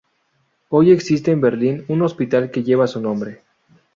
[0.69, 3.43] Hoy existe en Berlín un hospital que lleva su nombre.